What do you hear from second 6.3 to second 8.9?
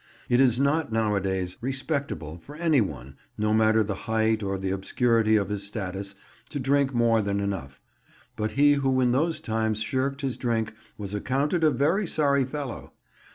to drink more than enough; but he